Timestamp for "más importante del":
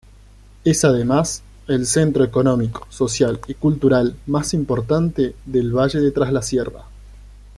4.25-5.71